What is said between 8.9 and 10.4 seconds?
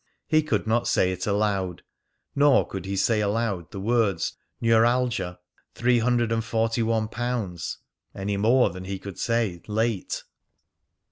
could say "late."